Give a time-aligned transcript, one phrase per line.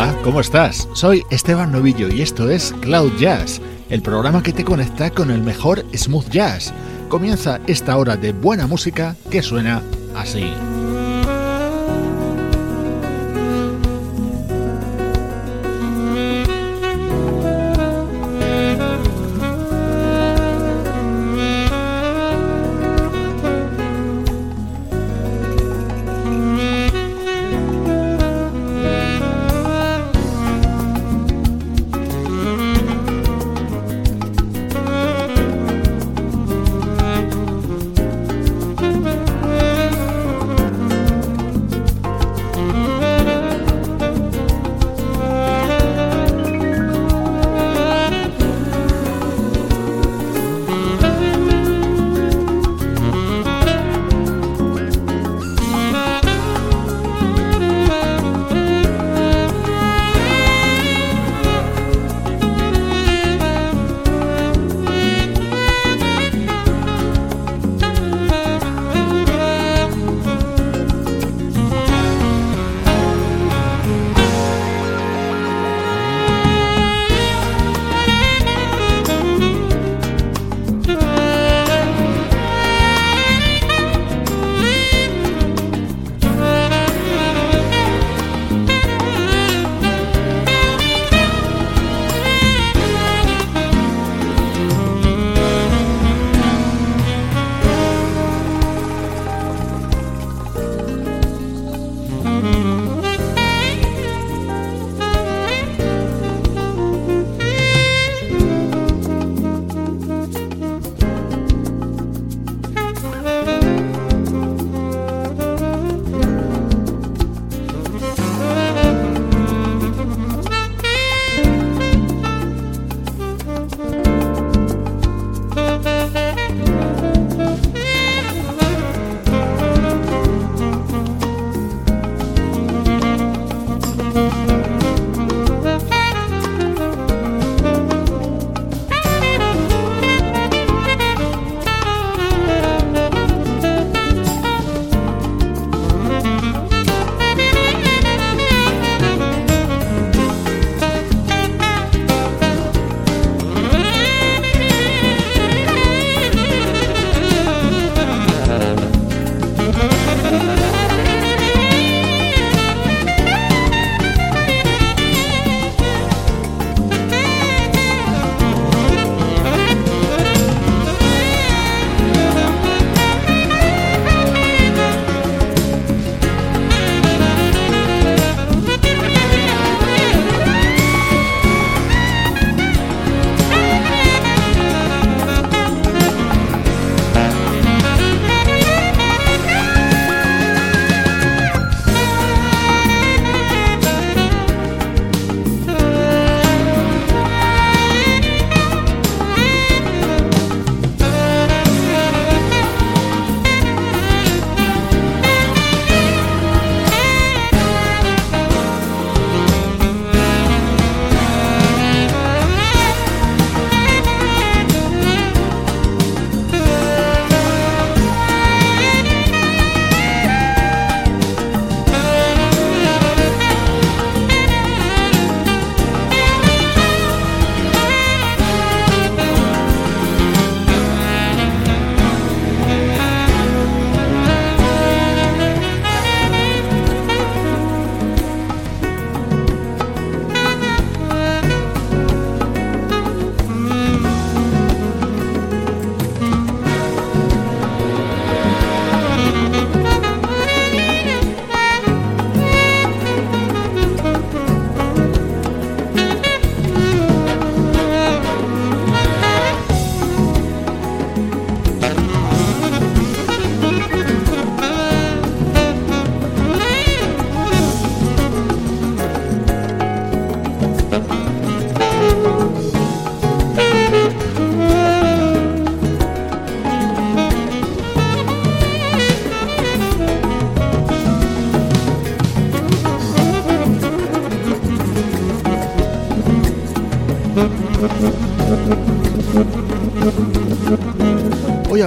[0.00, 0.88] Hola, ¿cómo estás?
[0.92, 3.60] Soy Esteban Novillo y esto es Cloud Jazz,
[3.90, 6.72] el programa que te conecta con el mejor smooth jazz.
[7.08, 9.82] Comienza esta hora de buena música que suena
[10.14, 10.52] así.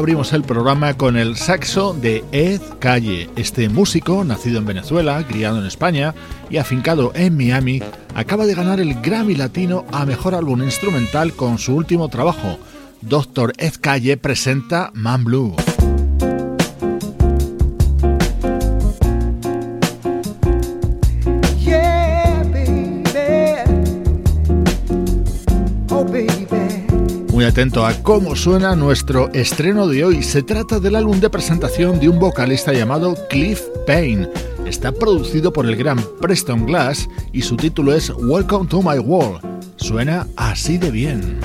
[0.01, 3.29] Abrimos el programa con el saxo de Ed Calle.
[3.35, 6.15] Este músico, nacido en Venezuela, criado en España
[6.49, 7.83] y afincado en Miami,
[8.15, 12.57] acaba de ganar el Grammy Latino a Mejor Álbum Instrumental con su último trabajo.
[13.01, 13.53] Dr.
[13.59, 15.55] Ed Calle presenta Man Blue.
[27.41, 30.21] Muy atento a cómo suena nuestro estreno de hoy.
[30.21, 34.29] Se trata del álbum de presentación de un vocalista llamado Cliff Payne.
[34.67, 39.41] Está producido por el gran Preston Glass y su título es Welcome to My World.
[39.77, 41.39] Suena así de bien.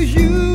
[0.00, 0.49] was you.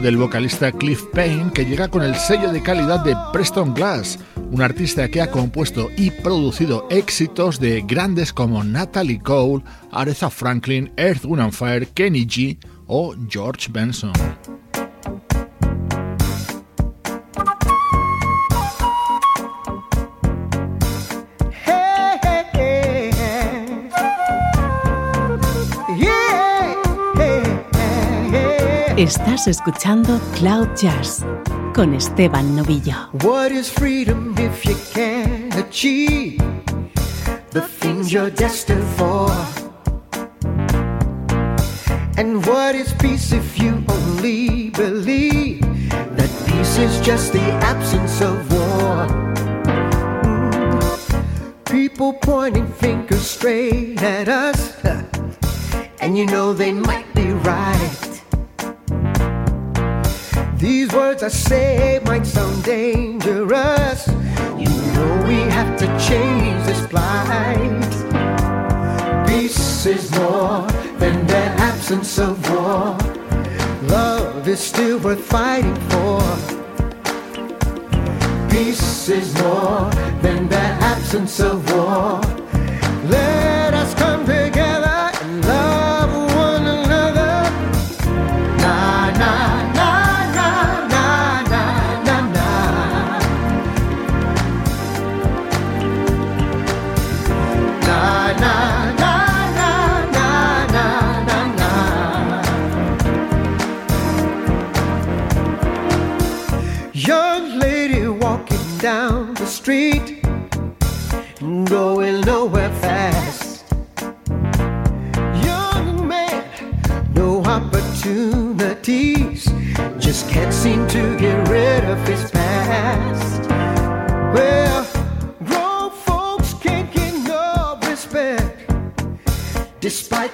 [0.00, 4.18] Del vocalista Cliff Payne que llega con el sello de calidad de Preston Glass,
[4.50, 10.92] un artista que ha compuesto y producido éxitos de grandes como Natalie Cole, Aretha Franklin,
[10.96, 14.12] Earth, Wind Fire, Kenny G o George Benson.
[29.00, 31.24] Estás escuchando Cloud Jazz
[31.74, 33.08] con Esteban Novillo.
[33.22, 36.36] What is freedom if you can't achieve
[37.50, 39.30] the things you're destined for?
[42.18, 48.52] And what is peace if you only believe that peace is just the absence of
[48.52, 49.06] war?
[50.74, 51.64] Mm.
[51.64, 54.76] people pointing fingers straight at us.
[56.02, 58.09] And you know they might be right.
[60.90, 64.08] These words I say might sound dangerous.
[64.58, 67.90] You know we have to change this plight.
[69.24, 70.66] Peace is more
[70.98, 72.98] than the absence of war.
[73.82, 76.20] Love is still worth fighting for.
[78.50, 79.88] Peace is more
[80.22, 82.20] than the absence of war.
[83.04, 84.26] Let us come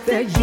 [0.06, 0.35] that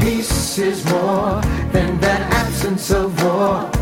[0.00, 1.40] Peace is more
[1.72, 3.79] than that absence of war.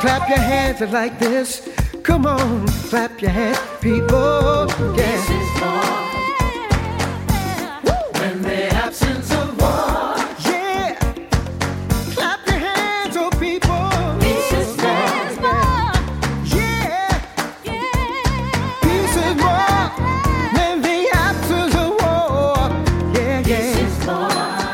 [0.00, 1.68] Clap your hands like this?
[2.02, 4.66] Come on, clap your hands, people.
[4.96, 5.99] Yeah.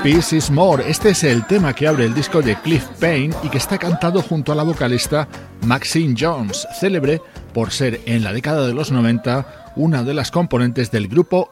[0.06, 3.48] Peace is More, este es el tema que abre el disco de Cliff Payne y
[3.48, 5.26] que está cantado junto a la vocalista
[5.62, 7.20] Maxine Jones, célebre
[7.52, 11.50] por ser en la década de los 90 una de las componentes del grupo.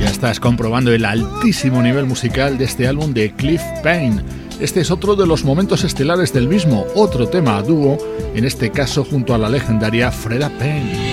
[0.00, 4.33] Ya estás comprobando el altísimo nivel musical de este álbum de Cliff Payne.
[4.60, 7.98] Este es otro de los momentos estelares del mismo, otro tema a dúo,
[8.34, 11.12] en este caso junto a la legendaria Freda Payne.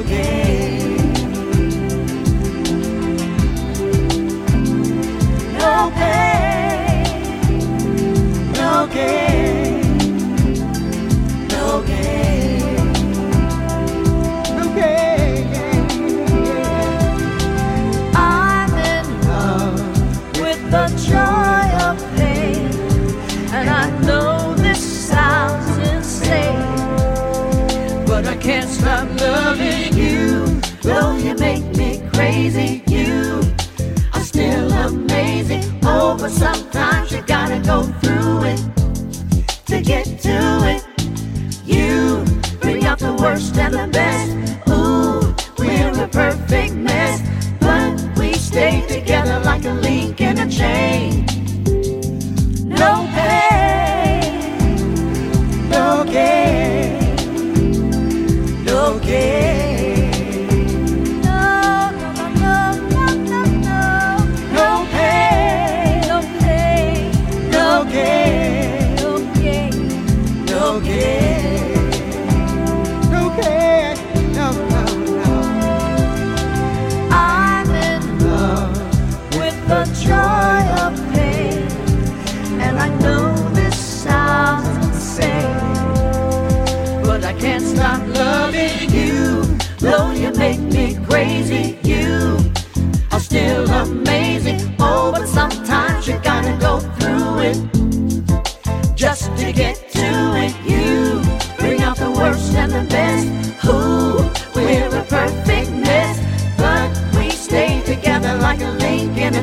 [0.00, 0.37] again.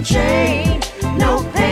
[0.06, 0.80] chain,
[1.18, 1.65] no pain.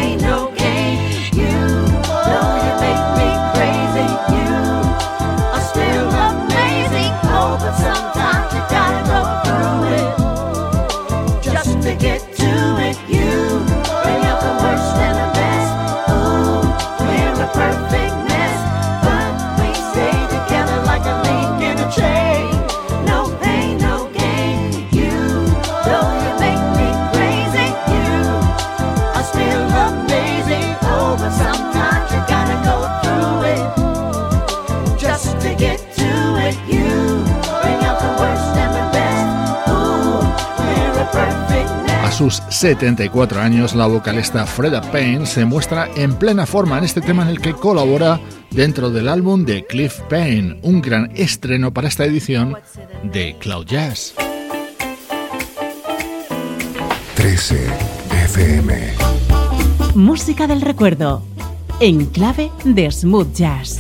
[42.54, 47.30] 74 años, la vocalista Freda Payne se muestra en plena forma en este tema en
[47.30, 48.20] el que colabora
[48.52, 52.56] dentro del álbum de Cliff Payne, un gran estreno para esta edición
[53.04, 54.14] de Cloud Jazz.
[57.16, 57.68] 13
[58.26, 58.94] FM
[59.96, 61.24] Música del recuerdo,
[61.80, 63.78] en clave de smooth jazz.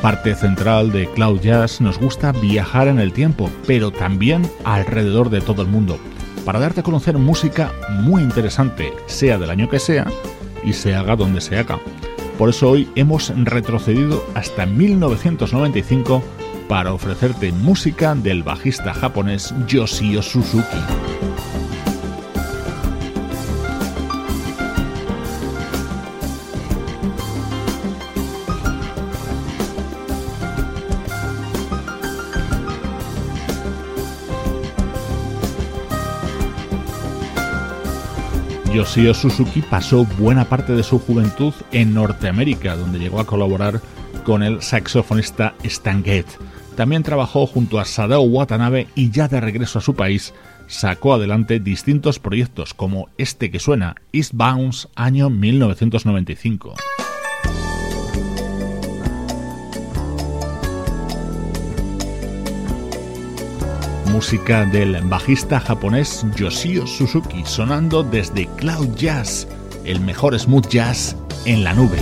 [0.00, 5.40] Parte central de Cloud Jazz nos gusta viajar en el tiempo, pero también alrededor de
[5.40, 5.98] todo el mundo,
[6.44, 10.06] para darte a conocer música muy interesante, sea del año que sea
[10.64, 11.78] y se haga donde se haga.
[12.38, 16.22] Por eso hoy hemos retrocedido hasta 1995
[16.68, 20.78] para ofrecerte música del bajista japonés Yoshio Suzuki.
[38.72, 43.80] Yoshio Suzuki pasó buena parte de su juventud en Norteamérica, donde llegó a colaborar
[44.24, 46.38] con el saxofonista Stan Getz.
[46.76, 50.34] También trabajó junto a Sadao Watanabe y ya de regreso a su país
[50.68, 56.74] sacó adelante distintos proyectos como este que suena, East Bounce, año 1995.
[64.10, 69.46] Música del bajista japonés Yoshio Suzuki sonando desde Cloud Jazz,
[69.84, 71.98] el mejor smooth jazz en la nube.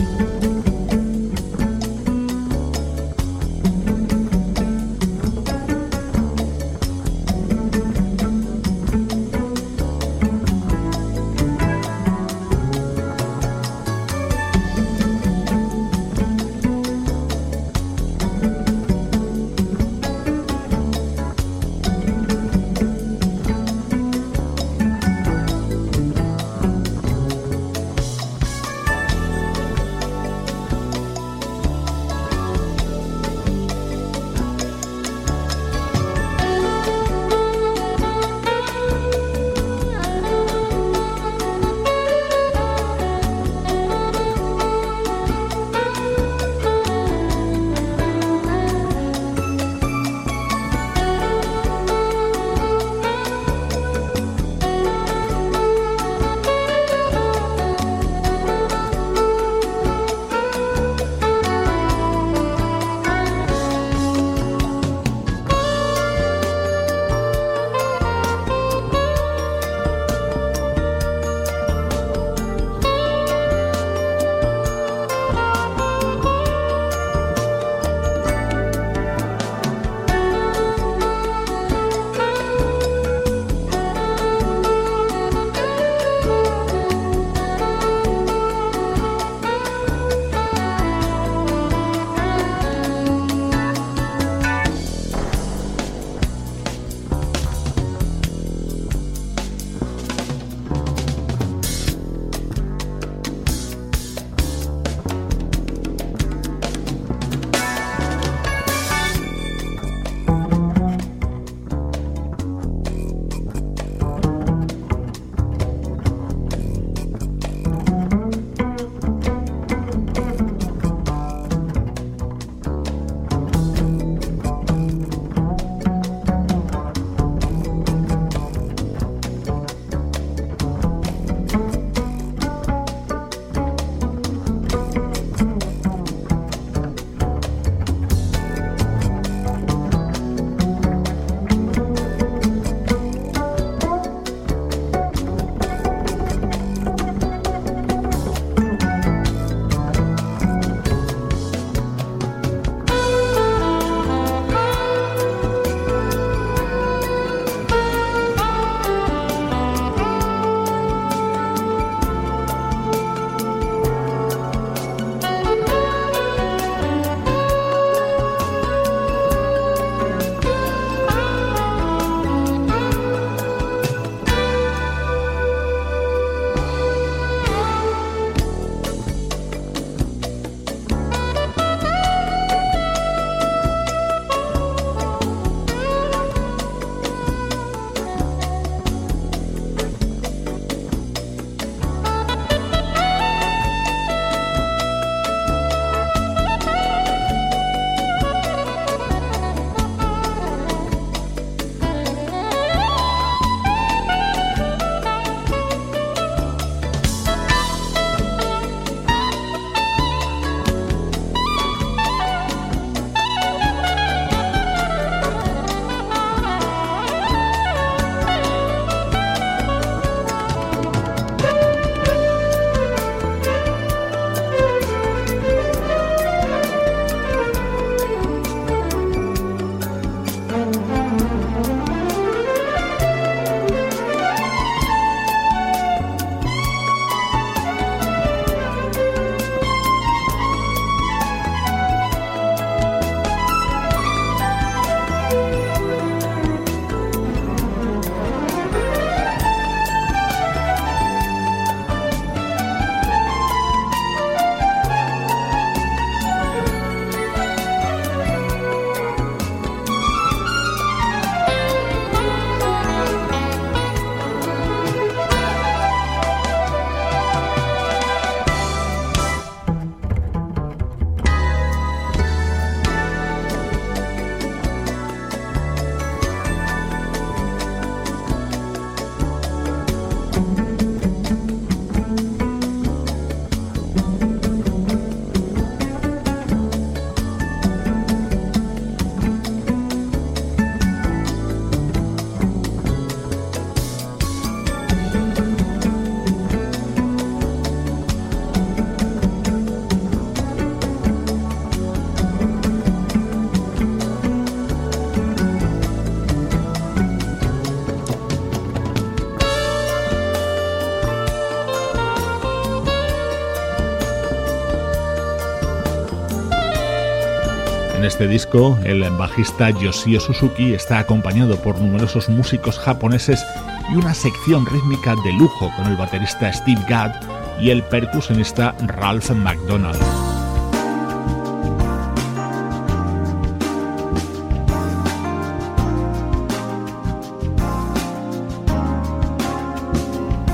[318.19, 323.47] Este disco, el bajista Yoshio Suzuki está acompañado por numerosos músicos japoneses
[323.93, 327.13] y una sección rítmica de lujo con el baterista Steve Gadd
[327.61, 330.01] y el percusionista Ralph McDonald.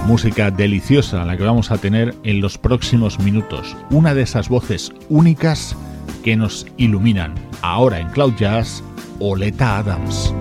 [0.06, 3.74] Música deliciosa la que vamos a tener en los próximos minutos.
[3.88, 5.74] Una de esas voces únicas
[6.22, 7.53] que nos iluminan.
[7.66, 8.84] Ahora en Cloud Jazz,
[9.20, 10.34] Oleta Adams.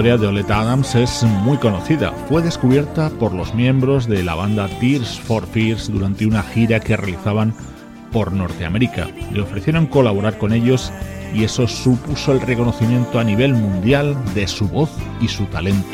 [0.00, 2.12] Historia de Oleta Adams es muy conocida.
[2.26, 6.96] Fue descubierta por los miembros de la banda Tears for Fears durante una gira que
[6.96, 7.52] realizaban
[8.10, 9.08] por Norteamérica.
[9.30, 10.90] Le ofrecieron colaborar con ellos
[11.34, 14.88] y eso supuso el reconocimiento a nivel mundial de su voz
[15.20, 15.86] y su talento.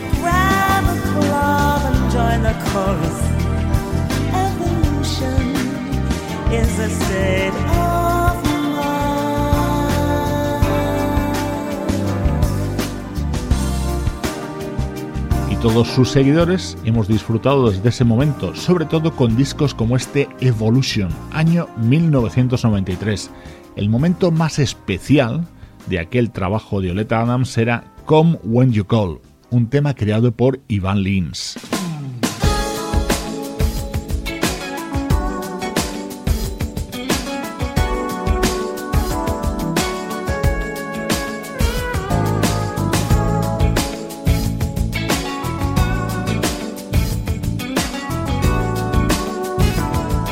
[15.63, 21.09] Todos sus seguidores hemos disfrutado desde ese momento, sobre todo con discos como este Evolution,
[21.33, 23.31] año 1993.
[23.77, 25.47] El momento más especial
[25.87, 30.61] de aquel trabajo de Oleta Adams era Come When You Call, un tema creado por
[30.69, 31.57] Ivan Lins.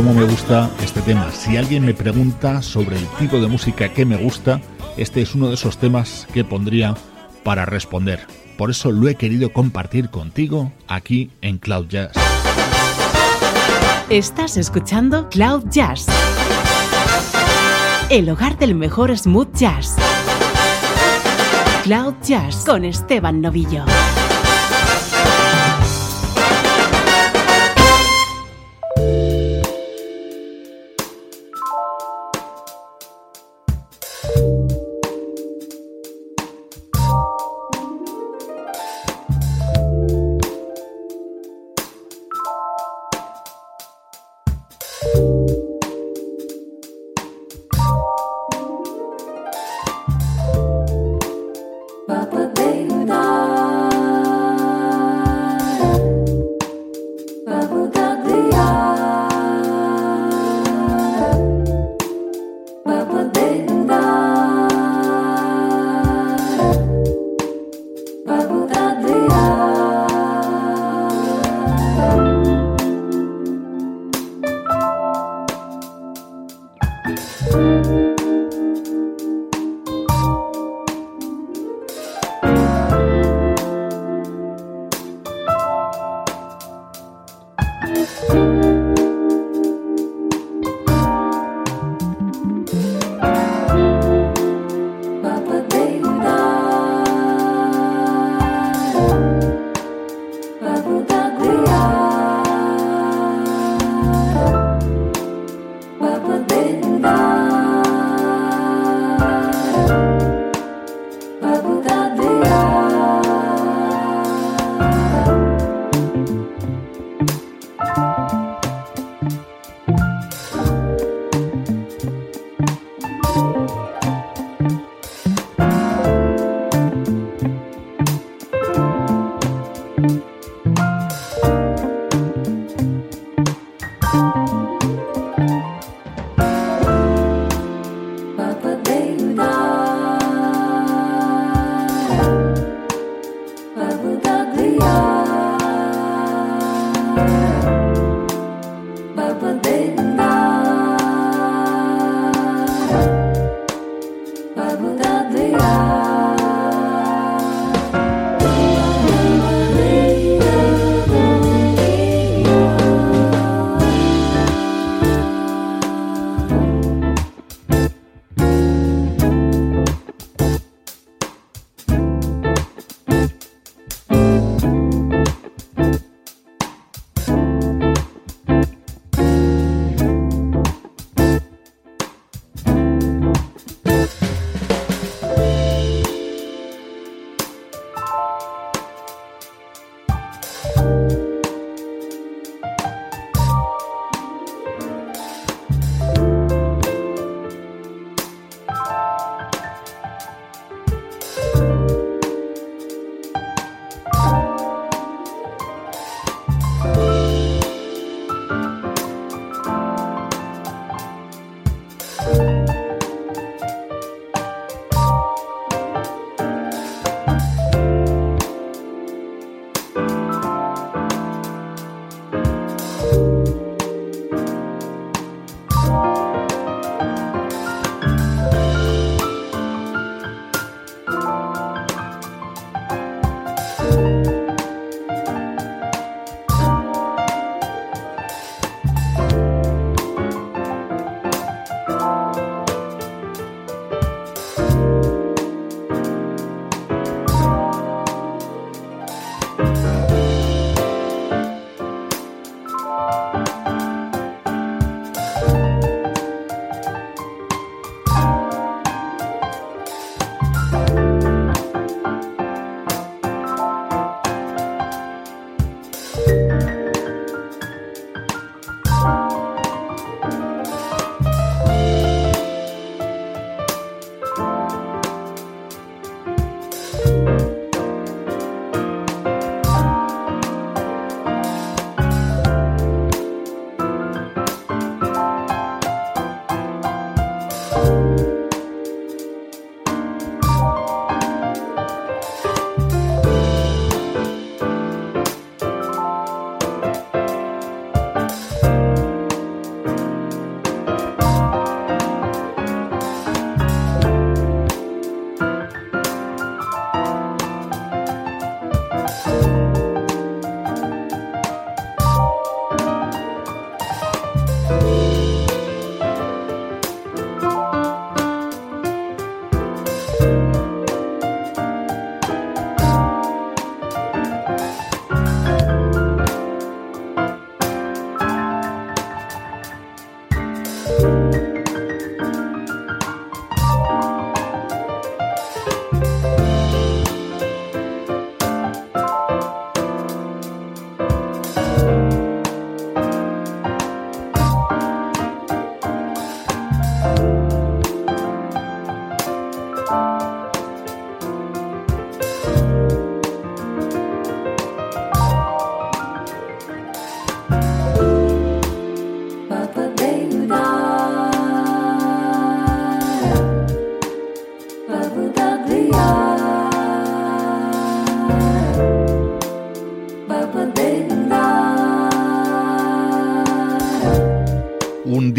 [0.00, 1.30] Cómo me gusta este tema.
[1.30, 4.62] Si alguien me pregunta sobre el tipo de música que me gusta,
[4.96, 6.94] este es uno de esos temas que pondría
[7.44, 8.26] para responder.
[8.56, 12.12] Por eso lo he querido compartir contigo aquí en Cloud Jazz.
[14.08, 16.06] Estás escuchando Cloud Jazz,
[18.08, 19.96] el hogar del mejor smooth jazz.
[21.82, 23.84] Cloud Jazz con Esteban Novillo.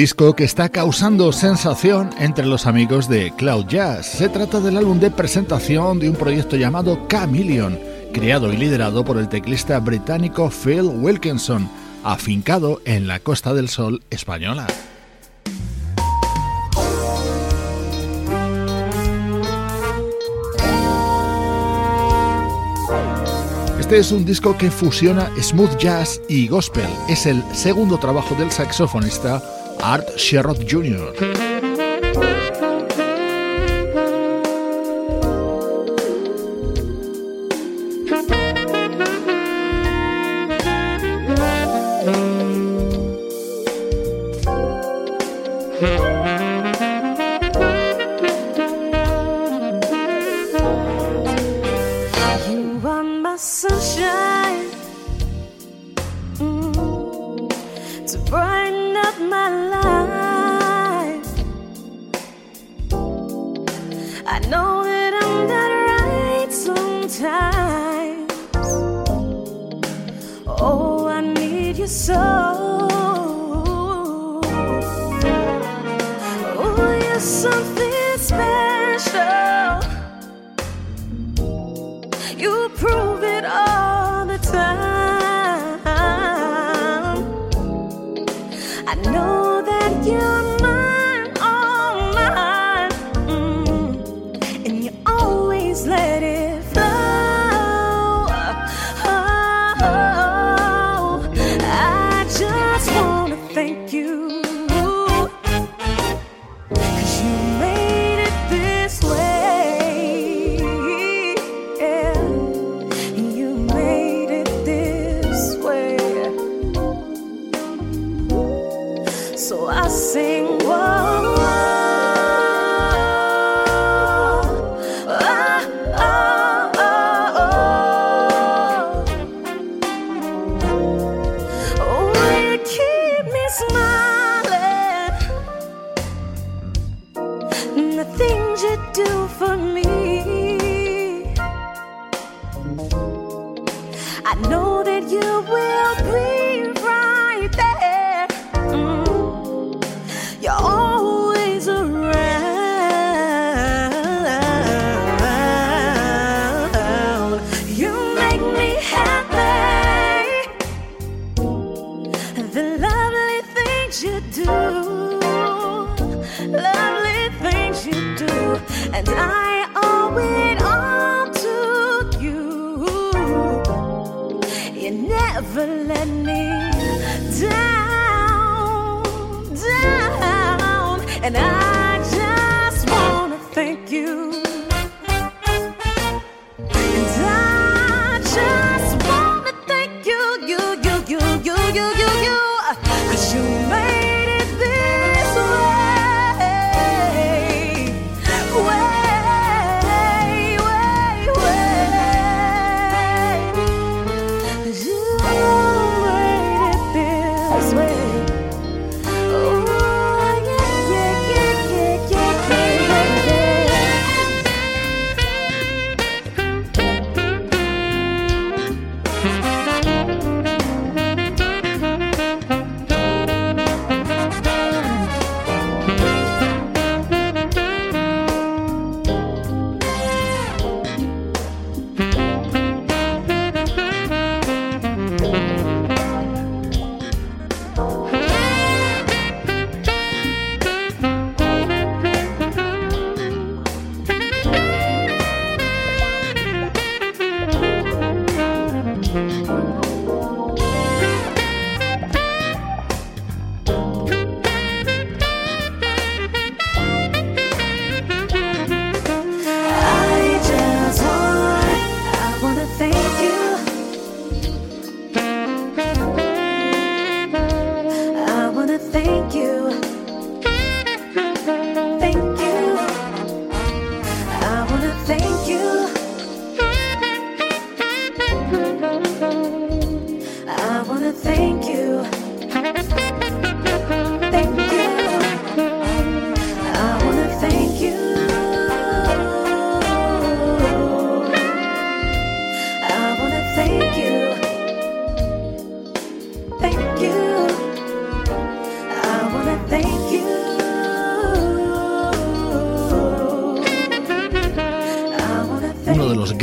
[0.01, 4.07] Disco que está causando sensación entre los amigos de Cloud Jazz.
[4.07, 7.79] Se trata del álbum de presentación de un proyecto llamado Chameleon,
[8.11, 11.69] creado y liderado por el teclista británico Phil Wilkinson,
[12.03, 14.65] afincado en la Costa del Sol española.
[23.79, 26.89] Este es un disco que fusiona smooth jazz y gospel.
[27.07, 29.43] Es el segundo trabajo del saxofonista
[29.83, 31.70] Art Sherrod Jr.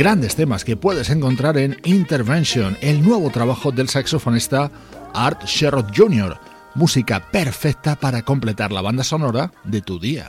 [0.09, 4.71] grandes temas que puedes encontrar en Intervention, el nuevo trabajo del saxofonista
[5.13, 6.35] Art Sherrod Jr.,
[6.73, 10.27] música perfecta para completar la banda sonora de tu día.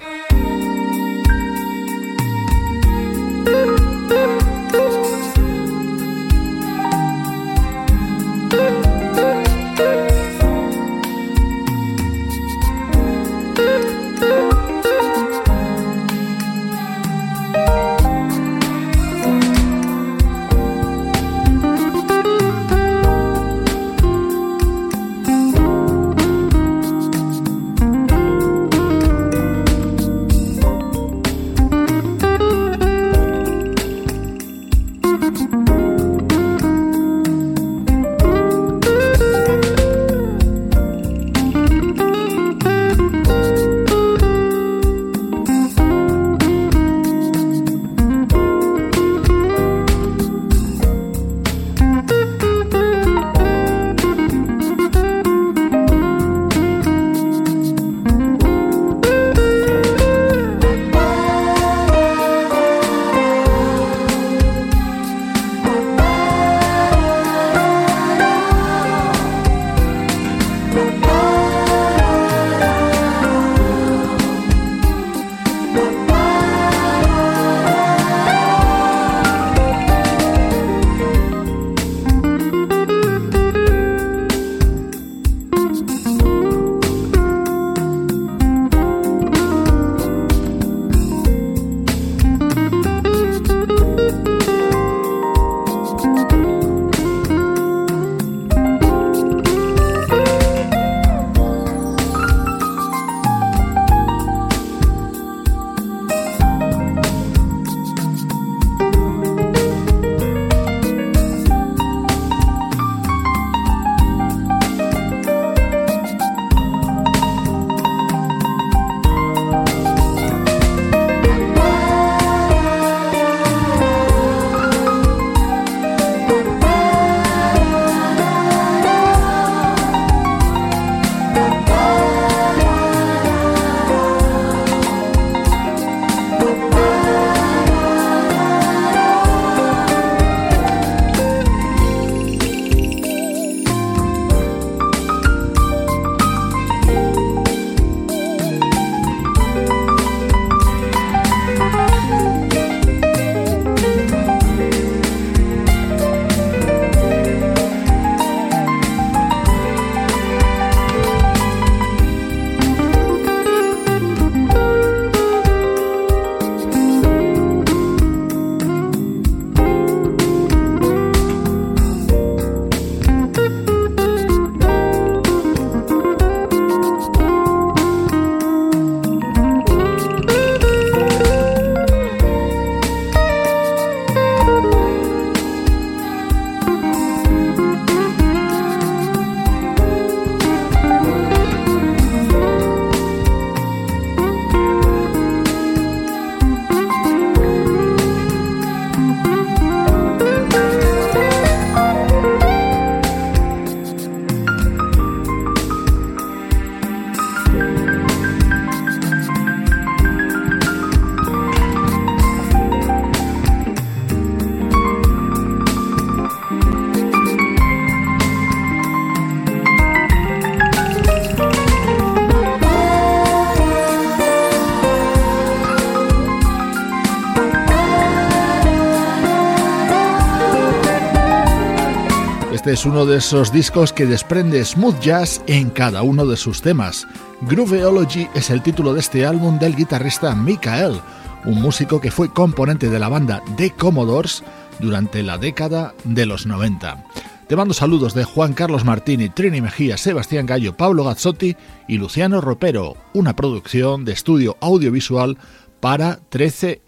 [232.80, 237.06] Es uno de esos discos que desprende smooth jazz en cada uno de sus temas.
[237.42, 240.98] Grooveology es el título de este álbum del guitarrista Mikael,
[241.44, 244.42] un músico que fue componente de la banda The Commodores
[244.78, 247.04] durante la década de los 90.
[247.48, 251.56] Te mando saludos de Juan Carlos Martini, Trini Mejía, Sebastián Gallo, Pablo Gazzotti
[251.86, 255.36] y Luciano Ropero, una producción de estudio audiovisual
[255.80, 256.80] para 13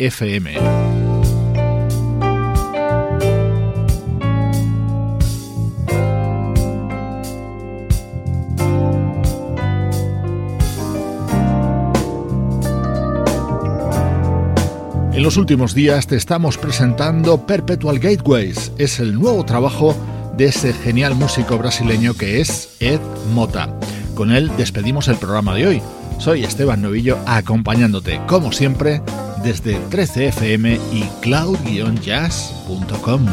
[15.23, 18.73] En los últimos días te estamos presentando Perpetual Gateways.
[18.77, 19.95] Es el nuevo trabajo
[20.37, 22.99] de ese genial músico brasileño que es Ed
[23.33, 23.73] Mota.
[24.17, 25.81] con él despedimos el programa de hoy.
[26.19, 29.01] Soy Esteban Novillo acompañándote, como siempre,
[29.45, 33.27] desde 13fm y cloud-jazz.com.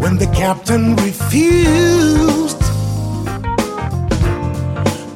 [0.00, 2.63] When the captain refused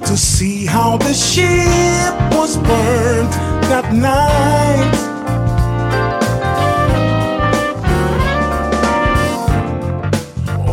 [0.08, 3.30] to see how the ship was burned
[3.68, 4.94] that night.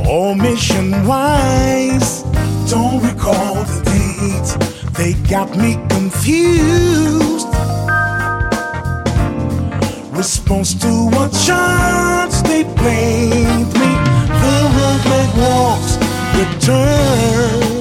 [0.07, 2.23] Oh, mission wise,
[2.71, 4.93] don't recall the date.
[4.93, 7.49] They got me confused.
[10.15, 13.91] Response to what charge they blamed me.
[14.43, 15.03] The road
[15.37, 15.97] walks
[16.37, 17.74] returning.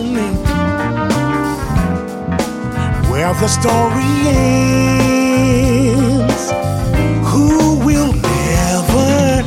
[3.24, 4.14] Where the story
[5.48, 6.44] ends.
[7.30, 9.42] Who will never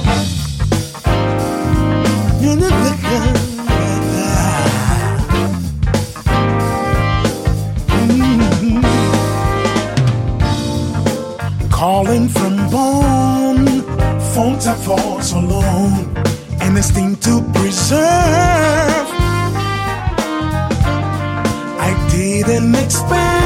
[11.69, 13.84] Calling from bone,
[14.34, 16.17] phones are for so long,
[16.61, 19.07] and this thing to preserve.
[21.80, 23.36] I didn't expect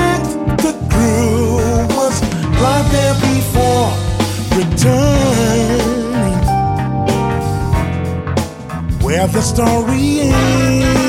[9.32, 11.01] the story ends.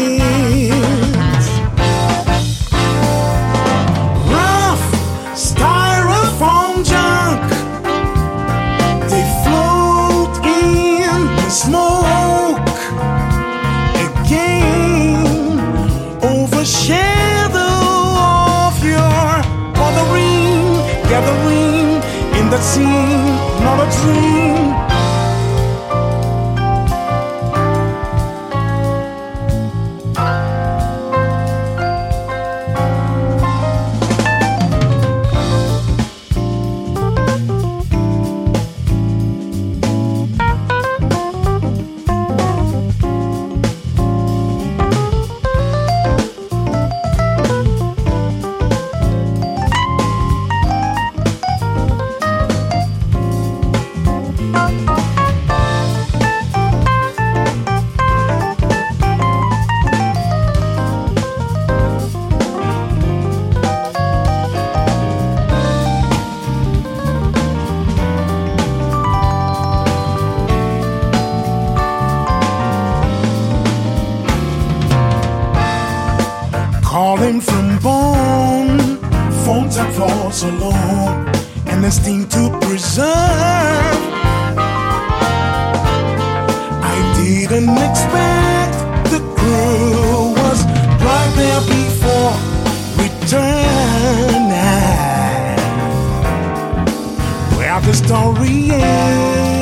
[97.84, 99.61] The story ends.